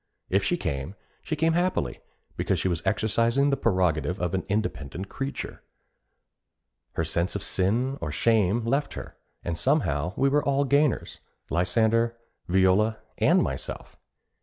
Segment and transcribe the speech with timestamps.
[0.31, 1.99] If she came, she came happily,
[2.35, 5.61] because she was exercising the prerogative of an independent creature.
[6.93, 11.19] Her sense of sin or shame left her; and somehow we were all gainers,
[11.51, 12.17] Lysander,
[12.47, 13.95] Viola, and myself.